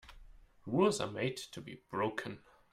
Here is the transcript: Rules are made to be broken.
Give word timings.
Rules 0.65 0.99
are 0.99 1.11
made 1.11 1.37
to 1.37 1.61
be 1.61 1.83
broken. 1.91 2.39